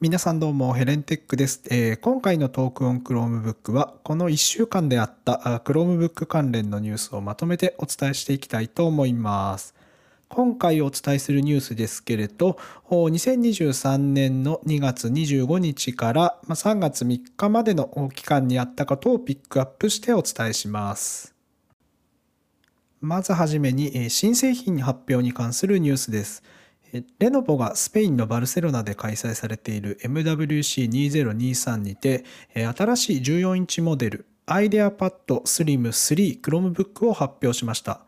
[0.00, 1.60] 皆さんどうも、ヘレンテックです。
[1.72, 9.74] えー今回のトークオン Chromebook は、この1週間であったあ Chromebook 関連のニュースをまとめてお伝えしていきたいと思います。
[10.28, 21.34] 今回お伝えするニュースですけれど、2023年の2月25日から3月3日までの期間にあったことをピックアップしてお伝えします。
[23.00, 26.44] まずはじめに、新製品発表に関するニュースです。
[27.18, 32.24] レノボがスペインのバルセロナで開催されている MWC2023 にて、
[32.54, 38.00] 新しい14インチモデル IdeaPad Slim 3 Chromebook を発表しました。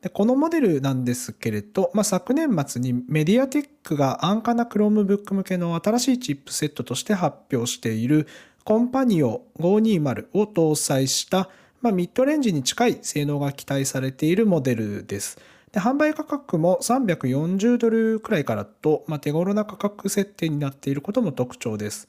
[0.00, 8.26] でこのモデルなんですけれど、まあ、昨年末にメディアテックが安価な Chromebook 向けの新しいチップセットとして発表している
[8.64, 11.50] コンパニオ520を搭載した、
[11.82, 15.38] まあ、ミッドレンジに近い性能が期待されているモデルです。
[15.72, 22.08] で販売価格も340ドルくらいからと、まあ、手頃な価格設定になっていることも特徴です。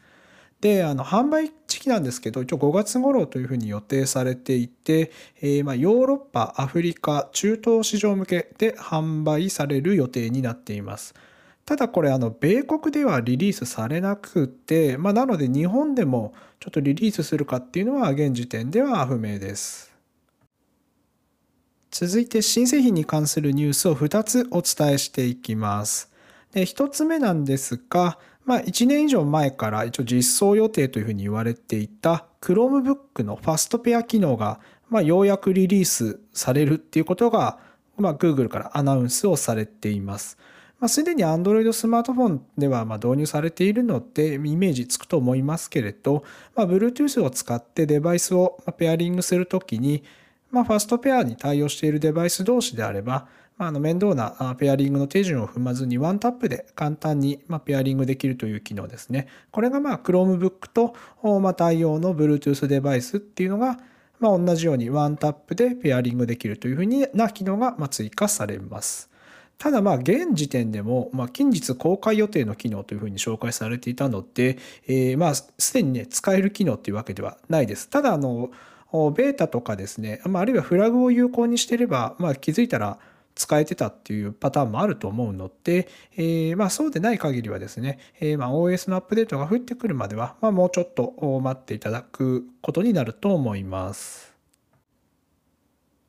[0.62, 11.16] であの販売時期なんですけど一応5月頃というふうに予定されていて、えーま、ヨーロッパアフリカ中東市場向けで販売される予定になっています
[11.66, 19.91] ただこれあの米国ではリリースされなくて、まあ、なので日本でもちょっとリリースするかっていうのは現時点では不明です
[21.92, 26.12] 続いて新製品に関するニュースを2つお伝えしていきます
[26.54, 37.60] で1つ目なんですがまあ、1年以上前から一応実装予定というふうに言われていた Chromebook のファストペア機能が、まあ、ようやくリリースされるっていうことが、
[37.98, 40.38] まあ、Google からアナウンスをされています。
[40.80, 46.24] まあ、すでに Android スマートフォンではま導入されているのでイメージつくと思いますけれど、
[46.56, 50.04] まあ、Bluetooth を使ってデバイスをペアリングするときに、
[50.52, 59.28] まあ、ファーストペアに対応しているデバイス同士であれば、まあ、あの面倒なペアリングの手順を踏まずにワンタップで簡単にペアリングできるという機能ですね。
[59.52, 60.96] これが Chromebook と
[61.54, 63.80] 対応の Bluetooth デバイスっていうのが
[64.22, 69.10] ま同じようにワンタップでペアリングできるというふうな機能が追加されます。
[69.58, 77.90] ただまあ現時点でも近日公開予定の機能というふうに紹介されていたので、え、まあすでにね使える機能っていうわけではないです。
[77.90, 78.50] ただあの
[78.92, 83.00] ベータとかですね、まあ、あるいはフラグを有効にしていれば、まあ、気づいたら
[83.36, 94.32] 使えてたっていうパターンもあると思うので、えー、まあそうでない限りはですね、えー、まあ OS のアップデートが降ってくるまでは、まあ、もうちょっと待っていただくことになると思います。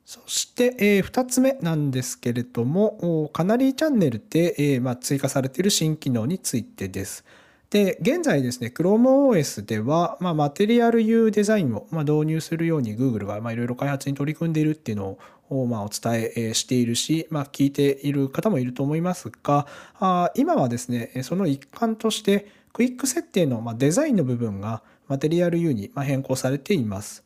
[0.05, 7.25] そして、えー、2つ目なんですけれども、カナリーチャンネルで、えーまあ、追加されている新機能についてです。
[7.73, 15.19] で現在ですね ChromeOS では、まあ、マテリアル U デザインを、まあ、導入するように Google が、まあ、いろいろ開発に取り組んでいるっていうの
[15.49, 19.67] を、まあ、お伝えしているし、まあ、聞いている方もいると思いますが
[19.99, 27.25] あ今はですねその一環としてクイック設定の、まあ、デザインの部分がマテリアル U に、まあ、変更されています。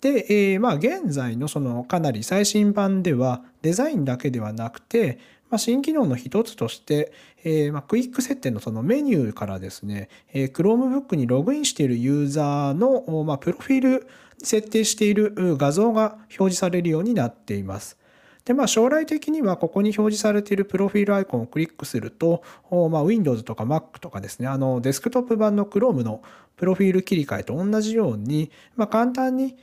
[0.00, 5.18] で、えー、まあ現在のそのかなり最新版ではデザインだけではなくて、
[5.50, 7.12] まあ、新機能の一つとして、
[7.44, 14.08] えーまあ、クイック設定のそのメニューからですね、えー、Chromebook にログインしているユーザーの、まあ、プロフィール
[14.42, 17.98] 設定している画像が表示されるようになっています。
[18.44, 22.42] でまあ、将来的にはここに表示されているプロフィールアイコンをクリックすると、
[22.90, 26.22] まあ、Windows とか Mac とかですねあのデスクトップ版の Chrome の
[26.56, 29.54] プロフィール切り替えと同じように、まあ、簡単に、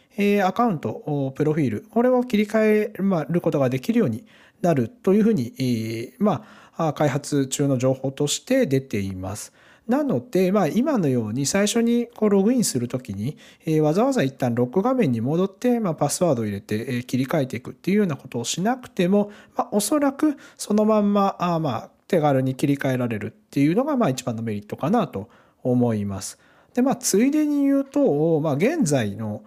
[0.43, 2.93] アカウントプロフィールこれを切り替え
[3.27, 4.23] ることができるように
[4.65, 6.45] なるというふうに、えー、ま
[6.75, 9.53] あ、開発中の情報として出ています。
[9.87, 25.29] なので、まあ、今のように最初にこうログインするときに、えー、わざわざ一旦ロック画面に戻って、まあ、パスワードを入れて、えー、切り替えていくっていうようなことをしなくても、まあ、おそらくそのまんまあまあ手軽に切り替えられるっていうのがまあ一番のメリットかなと
[25.63, 26.39] 思います。
[26.73, 29.43] でまあついでに言うと、まあ、現在の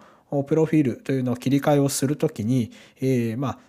[0.47, 2.71] プロフィールというのを切り替えをするときに、
[3.01, 3.59] えー、まあ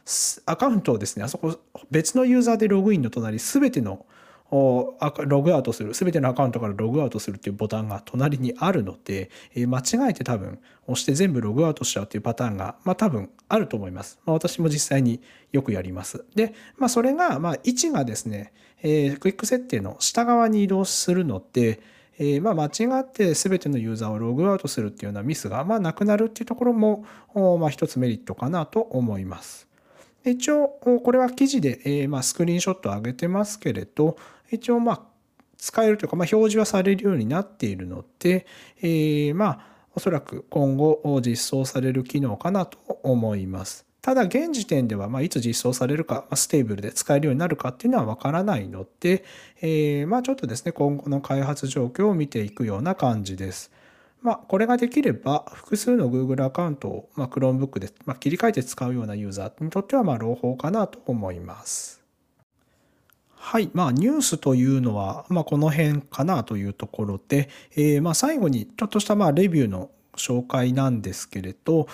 [0.47, 1.59] アカウントをですねあそこ
[1.91, 4.07] 別のユーザーでログインの隣すべての
[4.51, 14.19] ログアウトする全てのアカウントからログアウトするっていうボタンが隣にあるので、えー、間違えて多分押して全部ログアウトしちゃうっていうパターンが、まあ、多分あると思います。
[14.25, 15.21] まあ、私も実際に
[15.53, 16.25] よくやります。
[16.35, 18.53] で、まあ、それが、まあ、位置がですね、
[18.83, 21.81] えー、クイック設定の下側に移動するので、
[22.23, 29.67] えー、ま間違って全てのユーザーをログアウトするっていうようなミスがまあなくなるっていうところも、まあ、一つメリットかなと思います。
[30.23, 34.19] 一応これは記事で、え、まあスクリーンショットを上げてますけれど
[34.51, 35.03] 一応まあ
[35.57, 38.47] 使えるというか、まあ、表示はされるようになっているので、
[38.83, 43.90] え、まあおそらく今後実装される機能かなと思います。
[44.03, 49.25] ただ現時点では、まあ、いつ実装されるか、まあ、 Stable で使えるようになるかっていうのはわからないので、
[49.61, 53.71] えー、まあちょっとですね、今後の開発状況を見ていくような感じです。
[54.23, 62.03] まあ、これができれば、複数の Google アカウントを、まあ、Chromebook で、まあ、切り替えて使うようなユーザーにとっては、まあ、朗報かなと思います。
[63.35, 63.71] はい。
[63.73, 71.89] まあ、ニュースというのは、まあ、この辺かなというところで、えー、まあ、最後にちょっとした、まあ、レビューの紹介なんですけれど、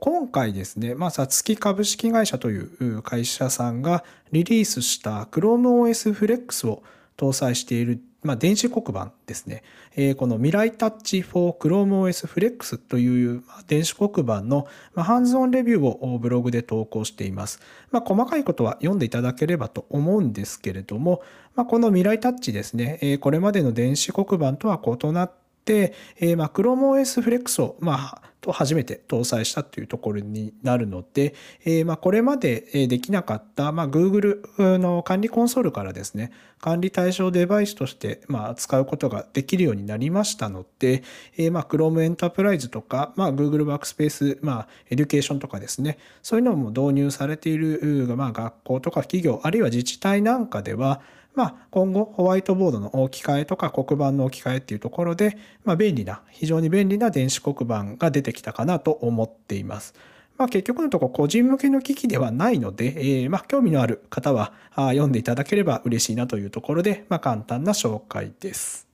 [0.00, 6.82] 今回ですね、まあ、さつき株式会社という会社さんがリリースした ChromeOS Flex を
[7.16, 9.62] 搭載しているまあ、電子黒板ですね。
[9.96, 14.66] えー、この未来タッチ for ChromeOS Flex という電子黒板の
[14.96, 17.60] ハンズオンレビューをブログで投稿しています。
[17.90, 21.22] まあ、細かいことは読んでいただければと思うんですけれども、
[21.54, 31.34] まあ、この未来タッチですね、え、これまでの電子黒板とは異なって、えー、まあ ChromeOS Flex を、まあ、と初めて搭載したというところになるので、
[31.64, 36.30] えー、まあこれまでできなかった、まあ、Google の管理コンソールからですね、
[36.60, 41.02] 管理対象デバイスとしてまあ使うことができるようになりましたので、
[41.38, 47.80] えー、まあ Chrome Enterprise とか、まあ、Google Workspace、まあ、 Education とかですね、そういうのも導入されている、
[48.16, 51.00] まあ、学校とか企業、あるいは自治体なんかでは、
[51.34, 59.94] まあ、今後ホワイトボードの置き換えとか黒板の置き換えっていうところで、まあ、便利な非常に便利な電子黒板が出てきたかなと思っています。
[60.36, 68.93] まあ、結局のところ個人向けの機器ではないので、えー、まあ興味のある方は読んでいただければ嬉しいなというところで、まあ、簡単な紹介です。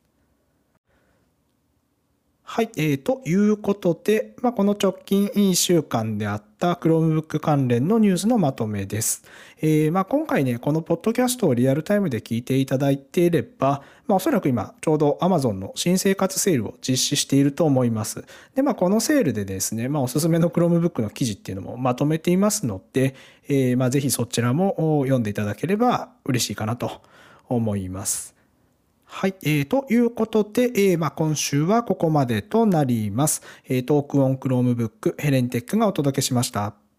[2.53, 9.23] はい、えー、ということで、まあ、この直近1週間であった Chromebook 関連のニュースのまとめです。
[9.63, 18.25] えー、まあ、今回ね、このポッドキャストをリアルタイムで聞いていただいていれば、まあ、おそらく今、ちょうど Amazon の新生活セールを実施していると思います。
[18.57, 23.15] で、まあ、このセールでですね、まあ、おすすめの Chromebook の記事っていうのもまとめていますので、
[23.47, 24.75] えー、まあ、ぜひそちらも
[25.05, 27.01] 読んでいただければ嬉しいかなと
[27.49, 28.40] 思います。
[29.13, 29.35] はい。
[29.43, 33.43] えー、ということで、えー、まあ、今週はここまでとなります。
[33.69, 36.90] えー、 Talk on Chromebook HelenTech がお届けしました。